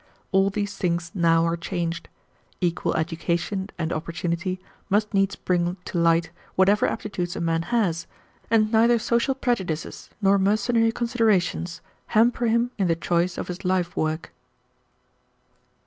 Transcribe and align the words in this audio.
All 0.31 0.49
these 0.49 0.75
things 0.77 1.11
now 1.13 1.45
are 1.45 1.55
changed. 1.55 2.09
Equal 2.59 2.95
education 2.95 3.69
and 3.77 3.93
opportunity 3.93 4.59
must 4.89 5.13
needs 5.13 5.35
bring 5.35 5.77
to 5.85 5.99
light 5.99 6.31
whatever 6.55 6.87
aptitudes 6.87 7.35
a 7.35 7.39
man 7.39 7.61
has, 7.69 8.07
and 8.49 8.71
neither 8.71 8.97
social 8.97 9.35
prejudices 9.35 10.09
nor 10.19 10.39
mercenary 10.39 10.91
considerations 10.91 11.81
hamper 12.07 12.47
him 12.47 12.71
in 12.79 12.87
the 12.87 12.95
choice 12.95 13.37
of 13.37 13.47
his 13.47 13.63
life 13.63 13.95
work. 13.95 14.33